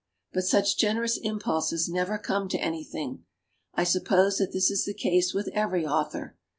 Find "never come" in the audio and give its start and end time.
1.87-2.49